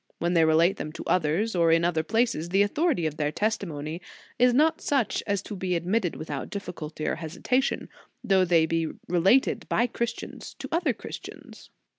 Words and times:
When 0.17 0.33
they 0.33 0.45
relate 0.45 0.77
them 0.77 0.91
to 0.93 1.03
others 1.05 1.55
or 1.55 1.71
in 1.71 1.85
other 1.85 2.01
places, 2.01 2.49
the 2.49 2.63
autho 2.63 2.85
rity 2.91 3.05
of 3.07 3.17
their 3.17 3.31
testimony 3.31 4.01
is 4.39 4.51
not 4.51 4.81
such 4.81 5.21
as 5.27 5.43
to 5.43 5.55
be 5.55 5.75
admitted 5.75 6.15
without 6.15 6.49
difficulty 6.49 7.05
or 7.07 7.17
hesitation; 7.17 7.87
although 8.23 8.43
they 8.43 8.65
be 8.65 8.87
related 9.07 9.69
by 9.69 9.85
Christians 9.85 10.55
to 10.55 10.67
other 10.71 10.93
Christians." 10.93 11.69